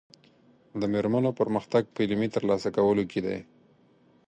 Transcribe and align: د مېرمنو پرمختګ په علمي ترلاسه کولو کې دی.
د 0.79 0.81
مېرمنو 0.93 1.31
پرمختګ 1.39 1.83
په 1.93 1.99
علمي 2.05 2.29
ترلاسه 2.35 2.69
کولو 2.77 3.03
کې 3.11 3.19
دی. 3.25 3.37